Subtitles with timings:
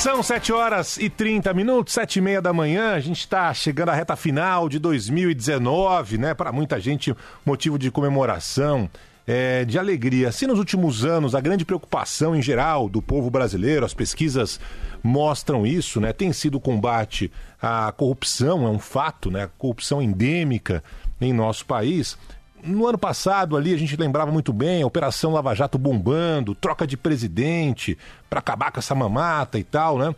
[0.00, 2.94] São 7 horas e 30 minutos, 7 e meia da manhã.
[2.94, 6.32] A gente está chegando à reta final de 2019, né?
[6.32, 7.14] Para muita gente,
[7.44, 8.88] motivo de comemoração
[9.26, 10.32] é, de alegria.
[10.32, 14.58] Se nos últimos anos a grande preocupação em geral do povo brasileiro, as pesquisas
[15.02, 16.14] mostram isso, né?
[16.14, 19.42] Tem sido o combate à corrupção, é um fato, né?
[19.42, 20.82] A corrupção endêmica
[21.20, 22.16] em nosso país.
[22.62, 26.86] No ano passado ali a gente lembrava muito bem, a Operação Lava Jato bombando, troca
[26.86, 27.96] de presidente
[28.28, 30.14] para acabar com essa mamata e tal, né?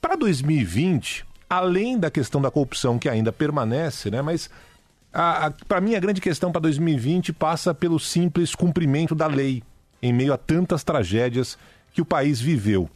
[0.00, 4.22] Para 2020, além da questão da corrupção que ainda permanece, né?
[4.22, 4.48] Mas
[5.66, 9.60] para mim, a grande questão para 2020 passa pelo simples cumprimento da lei,
[10.00, 11.58] em meio a tantas tragédias
[11.92, 12.88] que o país viveu.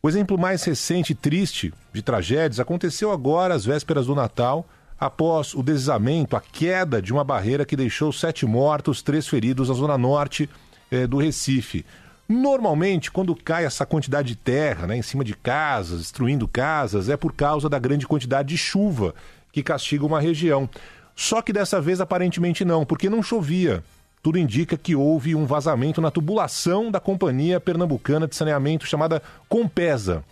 [0.00, 4.64] O exemplo mais recente e triste de tragédias aconteceu agora, às vésperas do Natal,
[4.98, 9.74] após o deslizamento, a queda de uma barreira que deixou sete mortos, três feridos na
[9.74, 10.48] zona norte
[10.90, 11.84] eh, do Recife.
[12.28, 17.16] Normalmente, quando cai essa quantidade de terra né, em cima de casas, destruindo casas, é
[17.16, 19.14] por causa da grande quantidade de chuva
[19.50, 20.68] que castiga uma região.
[21.16, 23.82] Só que dessa vez aparentemente não, porque não chovia.
[24.22, 30.22] Tudo indica que houve um vazamento na tubulação da companhia pernambucana de saneamento chamada Compesa.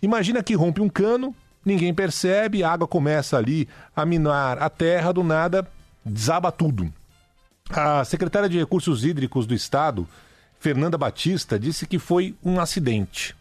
[0.00, 5.12] Imagina que rompe um cano, ninguém percebe, a água começa ali a minar a terra,
[5.12, 5.66] do nada
[6.04, 6.92] desaba tudo.
[7.70, 10.08] A secretária de Recursos Hídricos do Estado,
[10.58, 13.36] Fernanda Batista, disse que foi um acidente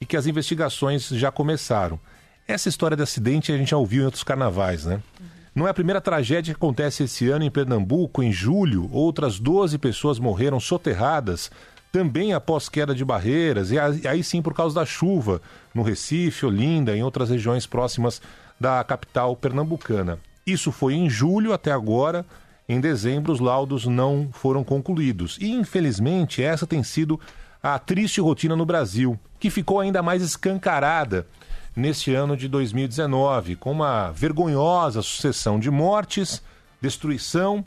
[0.00, 1.98] e que as investigações já começaram.
[2.46, 5.02] Essa história de acidente a gente já ouviu em outros carnavais, né?
[5.20, 5.26] Uhum.
[5.54, 8.22] Não é a primeira tragédia que acontece esse ano em Pernambuco.
[8.22, 11.50] Em julho, outras 12 pessoas morreram soterradas,
[11.94, 15.40] também após queda de barreiras, e aí sim por causa da chuva,
[15.72, 18.20] no Recife, Olinda, em outras regiões próximas
[18.58, 20.18] da capital pernambucana.
[20.44, 22.26] Isso foi em julho até agora.
[22.68, 25.38] Em dezembro, os laudos não foram concluídos.
[25.40, 27.20] E, infelizmente, essa tem sido
[27.62, 31.28] a triste rotina no Brasil, que ficou ainda mais escancarada
[31.76, 36.42] neste ano de 2019, com uma vergonhosa sucessão de mortes,
[36.80, 37.64] destruição,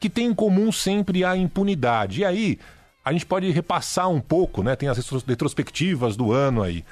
[0.00, 2.22] que tem em comum sempre a impunidade.
[2.22, 2.58] E aí,
[3.08, 4.76] a gente pode repassar um pouco, né?
[4.76, 6.84] Tem as retrospectivas do ano aí.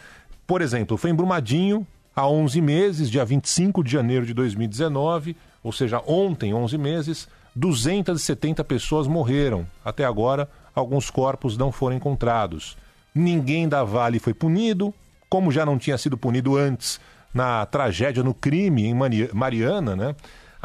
[0.47, 5.73] Por exemplo, foi em Brumadinho, há 11 meses, dia 25 de janeiro de 2019, ou
[5.73, 9.67] seja, ontem, 11 meses, 270 pessoas morreram.
[9.85, 12.79] Até agora, alguns corpos não foram encontrados.
[13.15, 14.95] Ninguém da Vale foi punido,
[15.29, 16.99] como já não tinha sido punido antes
[17.35, 18.95] na tragédia, no crime em
[19.35, 20.17] Mariana, né?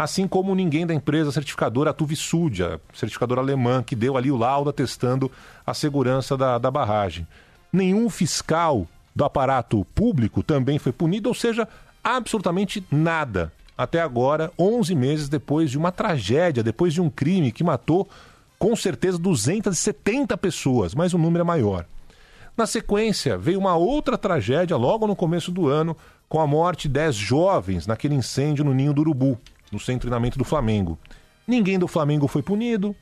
[0.02, 4.68] Assim como ninguém da empresa certificadora Tuvisud, a certificadora alemã, que deu ali o laudo
[4.68, 5.32] atestando
[5.64, 7.28] a segurança da, da barragem.
[7.72, 11.68] Nenhum fiscal do aparato público também foi punido, ou seja,
[12.04, 13.54] absolutamente nada.
[13.78, 18.10] Até agora, 11 meses depois de uma tragédia, depois de um crime que matou
[18.58, 21.86] com certeza 270 pessoas, mas o número é maior.
[22.58, 25.96] Na sequência, veio uma outra tragédia logo no começo do ano,
[26.28, 29.38] com a morte de 10 jovens naquele incêndio no Ninho do Urubu,
[29.72, 30.98] no centro de treinamento do Flamengo.
[31.48, 32.96] Ninguém do Flamengo foi punido,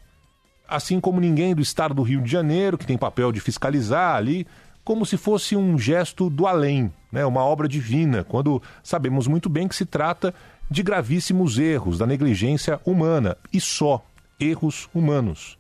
[0.68, 4.46] assim como ninguém do estado do Rio de Janeiro, que tem papel de fiscalizar ali,
[4.84, 7.26] como se fosse um gesto do além, né?
[7.26, 10.34] uma obra divina, quando sabemos muito bem que se trata
[10.70, 14.04] de gravíssimos erros da negligência humana e só
[14.40, 15.58] erros humanos.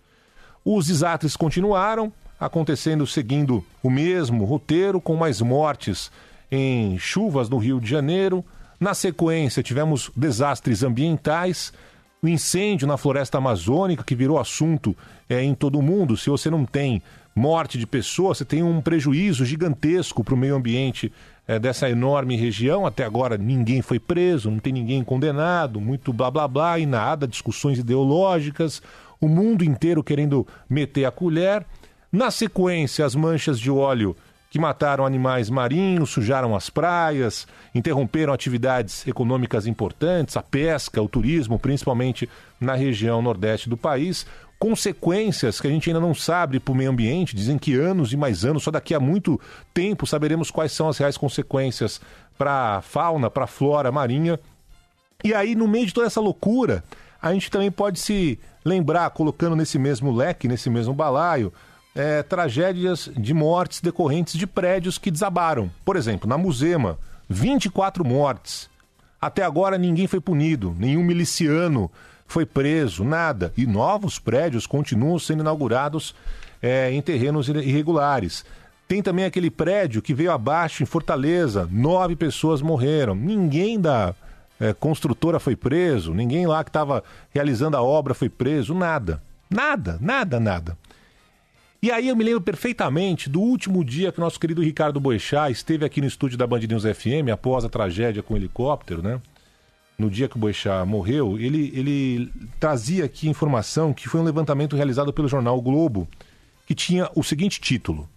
[0.63, 6.11] Os desastres continuaram, acontecendo seguindo o mesmo roteiro, com mais mortes
[6.51, 8.43] em chuvas no Rio de Janeiro.
[8.79, 11.73] Na sequência, tivemos desastres ambientais,
[12.21, 14.95] o incêndio na floresta amazônica, que virou assunto
[15.29, 16.15] é, em todo o mundo.
[16.15, 17.01] Se você não tem
[17.35, 21.11] morte de pessoas, você tem um prejuízo gigantesco para o meio ambiente
[21.45, 22.85] é, dessa enorme região.
[22.85, 27.27] Até agora ninguém foi preso, não tem ninguém condenado, muito blá blá blá e nada,
[27.27, 28.81] discussões ideológicas,
[29.19, 31.65] o mundo inteiro querendo meter a colher.
[32.11, 34.15] Na sequência, as manchas de óleo
[34.49, 41.59] que mataram animais marinhos, sujaram as praias, interromperam atividades econômicas importantes, a pesca, o turismo,
[41.59, 42.27] principalmente
[42.59, 44.25] na região nordeste do país.
[44.57, 48.17] Consequências que a gente ainda não sabe para o meio ambiente, dizem que anos e
[48.17, 49.39] mais anos, só daqui a muito
[49.73, 52.01] tempo saberemos quais são as reais consequências
[52.37, 54.39] para a fauna, para a flora marinha.
[55.23, 56.83] E aí, no meio de toda essa loucura,
[57.21, 61.53] a gente também pode se lembrar, colocando nesse mesmo leque, nesse mesmo balaio,
[61.95, 65.69] é, tragédias de mortes decorrentes de prédios que desabaram.
[65.83, 66.97] Por exemplo, na Musema,
[67.27, 68.69] 24 mortes.
[69.21, 71.91] Até agora ninguém foi punido, nenhum miliciano
[72.25, 73.51] foi preso, nada.
[73.57, 76.15] E novos prédios continuam sendo inaugurados
[76.61, 78.45] é, em terrenos irregulares.
[78.87, 83.13] Tem também aquele prédio que veio abaixo em Fortaleza, nove pessoas morreram.
[83.13, 84.15] Ninguém da
[84.59, 89.21] é, construtora foi preso, ninguém lá que estava realizando a obra foi preso, nada.
[89.49, 90.77] Nada, nada, nada.
[91.81, 95.85] E aí eu me lembro perfeitamente do último dia que nosso querido Ricardo Boechat esteve
[95.85, 99.21] aqui no estúdio da Band News FM, após a tragédia com o helicóptero, né?
[99.97, 104.75] No dia que o Boechat morreu, ele, ele trazia aqui informação que foi um levantamento
[104.75, 106.05] realizado pelo jornal o Globo,
[106.65, 108.09] que tinha o seguinte título: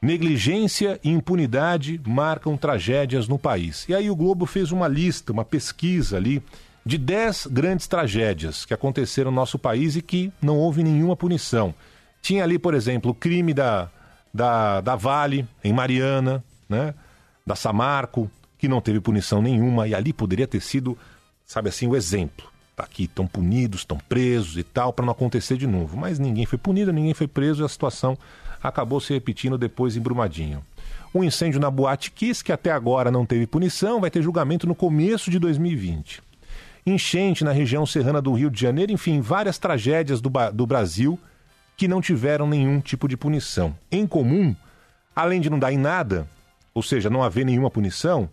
[0.00, 3.88] Negligência e impunidade marcam tragédias no país.
[3.88, 6.42] E aí o Globo fez uma lista, uma pesquisa ali
[6.84, 11.72] de 10 grandes tragédias que aconteceram no nosso país e que não houve nenhuma punição.
[12.22, 13.90] Tinha ali, por exemplo, o crime da,
[14.32, 16.94] da, da Vale, em Mariana, né?
[17.44, 20.96] da Samarco, que não teve punição nenhuma, e ali poderia ter sido,
[21.44, 22.46] sabe assim, o exemplo.
[22.76, 25.96] Tá aqui, estão punidos, estão presos e tal, para não acontecer de novo.
[25.96, 28.16] Mas ninguém foi punido, ninguém foi preso e a situação
[28.62, 30.64] acabou se repetindo depois em Brumadinho.
[31.12, 34.74] Um incêndio na Boate Kiss, que até agora não teve punição, vai ter julgamento no
[34.74, 36.22] começo de 2020.
[36.86, 41.18] Enchente na região serrana do Rio de Janeiro, enfim, várias tragédias do, do Brasil
[41.76, 43.76] que não tiveram nenhum tipo de punição.
[43.90, 44.54] Em comum,
[45.14, 46.26] além de não dar em nada,
[46.74, 48.28] ou seja, não haver nenhuma punição,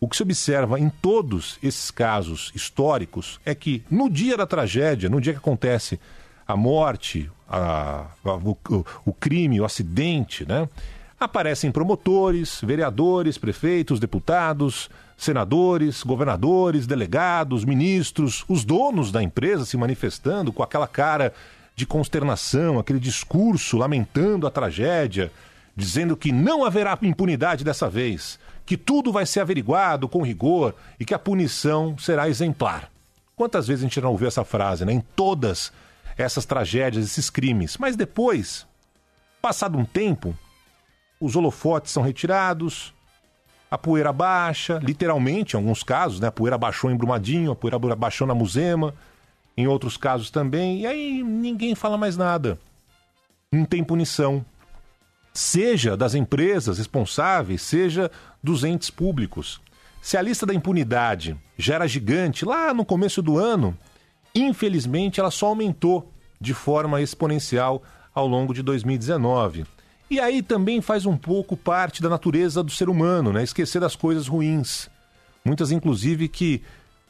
[0.00, 5.08] o que se observa em todos esses casos históricos é que no dia da tragédia,
[5.08, 5.98] no dia que acontece
[6.46, 8.56] a morte, a, a, o,
[9.06, 10.68] o, crime, o acidente, né?
[11.18, 20.52] Aparecem promotores, vereadores, prefeitos, deputados, senadores, governadores, delegados, ministros, os donos da empresa se manifestando
[20.52, 21.32] com aquela cara
[21.74, 25.32] de consternação, aquele discurso lamentando a tragédia,
[25.76, 31.04] dizendo que não haverá impunidade dessa vez, que tudo vai ser averiguado com rigor e
[31.04, 32.90] que a punição será exemplar.
[33.36, 34.92] Quantas vezes a gente não ouviu essa frase, né?
[34.92, 35.72] Em todas
[36.16, 37.76] essas tragédias, esses crimes.
[37.76, 38.64] Mas depois,
[39.42, 40.36] passado um tempo,
[41.20, 42.94] os holofotes são retirados,
[43.68, 46.28] a poeira baixa, literalmente, em alguns casos, né?
[46.28, 48.94] A poeira baixou em Brumadinho, a poeira baixou na Musema,
[49.56, 52.58] em outros casos também, e aí ninguém fala mais nada.
[53.52, 54.44] Não tem punição.
[55.32, 58.10] Seja das empresas responsáveis, seja
[58.42, 59.60] dos entes públicos.
[60.00, 63.76] Se a lista da impunidade já era gigante lá no começo do ano,
[64.34, 67.82] infelizmente ela só aumentou de forma exponencial
[68.14, 69.64] ao longo de 2019.
[70.10, 73.42] E aí também faz um pouco parte da natureza do ser humano, né?
[73.42, 74.88] Esquecer das coisas ruins.
[75.44, 76.62] Muitas, inclusive, que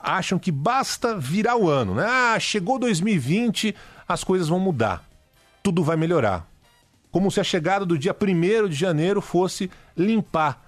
[0.04, 2.04] acham que basta virar o ano, né?
[2.06, 3.74] Ah, chegou 2020,
[4.06, 5.02] as coisas vão mudar.
[5.62, 6.46] Tudo vai melhorar.
[7.10, 10.62] Como se a chegada do dia 1 de janeiro fosse limpar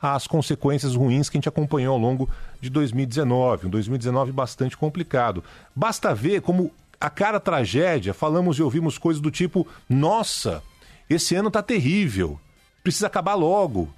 [0.00, 2.28] as consequências ruins que a gente acompanhou ao longo
[2.60, 5.42] de 2019, um 2019 bastante complicado.
[5.74, 10.62] Basta ver como a cara tragédia, falamos e ouvimos coisas do tipo: nossa,
[11.08, 12.38] esse ano tá terrível,
[12.84, 13.92] precisa acabar logo.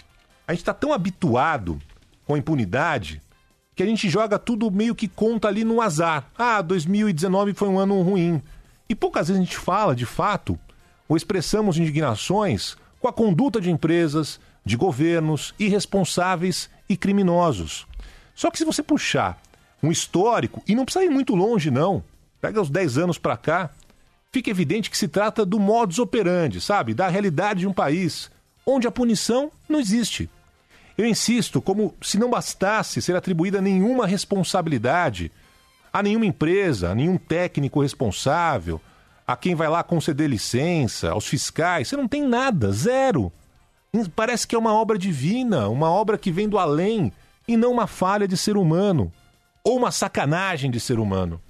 [0.46, 1.78] A gente está tão habituado
[2.24, 3.20] com a impunidade
[3.78, 6.28] que a gente joga tudo meio que conta ali no azar.
[6.36, 8.42] Ah, 2019 foi um ano ruim.
[8.88, 10.58] E poucas vezes a gente fala, de fato,
[11.08, 17.86] ou expressamos indignações com a conduta de empresas, de governos irresponsáveis e criminosos.
[18.34, 19.40] Só que se você puxar
[19.80, 22.02] um histórico, e não precisa ir muito longe, não,
[22.40, 23.70] pega os 10 anos para cá,
[24.32, 26.94] fica evidente que se trata do modus operandi, sabe?
[26.94, 28.28] Da realidade de um país
[28.66, 30.28] onde a punição não existe.
[30.98, 35.30] Eu insisto, como se não bastasse ser atribuída nenhuma responsabilidade
[35.92, 38.80] a nenhuma empresa, a nenhum técnico responsável,
[39.24, 43.32] a quem vai lá conceder licença, aos fiscais, você não tem nada, zero.
[44.16, 47.12] Parece que é uma obra divina, uma obra que vem do além
[47.46, 49.12] e não uma falha de ser humano
[49.62, 51.40] ou uma sacanagem de ser humano.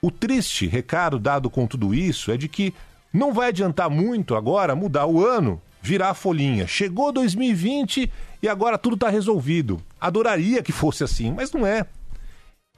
[0.00, 2.72] O triste recado dado com tudo isso é de que
[3.12, 6.66] não vai adiantar muito agora mudar o ano virar a folhinha.
[6.66, 8.10] Chegou 2020
[8.42, 9.82] e agora tudo está resolvido.
[10.00, 11.84] Adoraria que fosse assim, mas não é.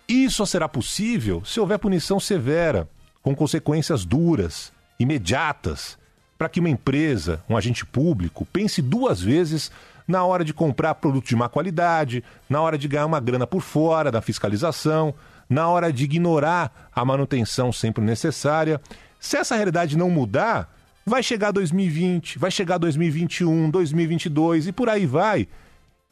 [0.09, 2.89] Isso só será possível se houver punição severa,
[3.23, 5.97] com consequências duras, imediatas,
[6.37, 9.71] para que uma empresa, um agente público, pense duas vezes
[10.07, 13.63] na hora de comprar produto de má qualidade, na hora de ganhar uma grana por
[13.63, 15.15] fora da fiscalização,
[15.49, 18.81] na hora de ignorar a manutenção sempre necessária.
[19.21, 20.76] Se essa realidade não mudar,
[21.09, 25.47] Vai chegar 2020, vai chegar 2021, 2022 e por aí vai.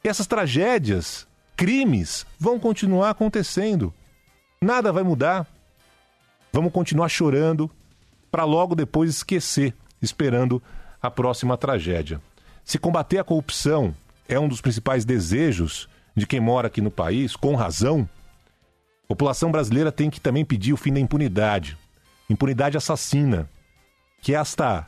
[0.01, 3.93] Essas tragédias, crimes, vão continuar acontecendo.
[4.61, 5.45] Nada vai mudar.
[6.53, 7.69] Vamos continuar chorando
[8.31, 9.73] para logo depois esquecer.
[10.01, 10.61] esperando
[11.01, 12.21] a próxima tragédia.
[12.63, 13.93] Se combater a corrupção
[14.27, 18.07] é um dos principais desejos de quem mora aqui no país, com razão,
[19.03, 21.77] a população brasileira tem que também pedir o fim da impunidade.
[22.29, 23.49] Impunidade assassina.
[24.25, 24.87] Que esta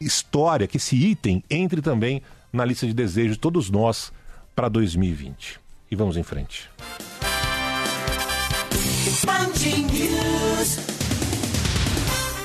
[0.00, 4.10] história, que esse item entre também na lista de desejos de todos nós
[4.56, 5.60] para 2020.
[5.90, 6.70] E vamos em frente.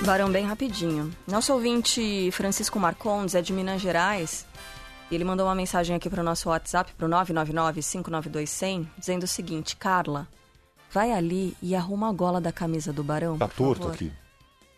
[0.05, 1.13] Barão, bem rapidinho.
[1.25, 4.45] Nosso ouvinte Francisco Marcondes é de Minas Gerais.
[5.09, 9.27] E ele mandou uma mensagem aqui para o nosso WhatsApp, para o 999-592-100, dizendo o
[9.27, 10.27] seguinte: Carla,
[10.91, 13.37] vai ali e arruma a gola da camisa do Barão.
[13.37, 14.26] Tá por torto favor." aqui.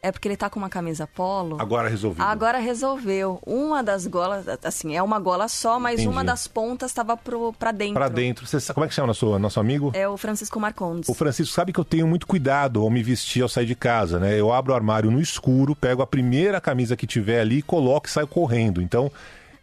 [0.02, 1.58] É porque ele tá com uma camisa polo.
[1.60, 2.24] Agora resolvido.
[2.24, 3.40] Agora resolveu.
[3.46, 6.08] Uma das golas, assim, é uma gola só, mas Entendi.
[6.08, 7.96] uma das pontas estava pro, pra dentro.
[7.96, 8.48] Para dentro.
[8.48, 9.92] Você como é que chama nosso, nosso amigo?
[9.94, 11.10] É o Francisco Marcondes.
[11.10, 14.20] O Francisco sabe que eu tenho muito cuidado ao me vestir ao sair de casa,
[14.20, 14.40] né?
[14.40, 18.10] Eu abro o armário no escuro, pego a primeira camisa que tiver ali, coloco e
[18.10, 18.82] saio correndo.
[18.82, 19.12] Então,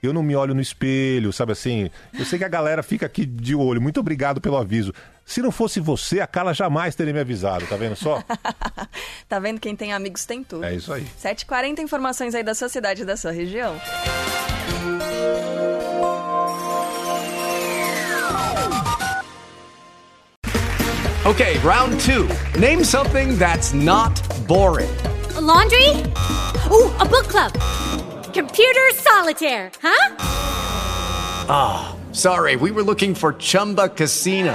[0.03, 1.91] eu não me olho no espelho, sabe assim?
[2.13, 3.81] Eu sei que a galera fica aqui de olho.
[3.81, 4.93] Muito obrigado pelo aviso.
[5.27, 8.23] Se não fosse você, a Carla jamais teria me avisado, tá vendo só?
[9.29, 9.59] Tá vendo?
[9.59, 10.63] Quem tem amigos tem tudo.
[10.65, 11.05] É isso aí.
[11.21, 13.75] 7h40, informações aí da sua cidade e da sua região.
[21.27, 22.29] Okay, round two.
[22.57, 24.15] Name something that's not
[24.47, 24.97] boring.
[25.37, 25.89] A laundry?
[26.71, 27.53] Ooh, a book club.
[28.33, 30.15] Computer solitaire, huh?
[32.13, 34.55] Sorry, we were looking for Chumba Casino.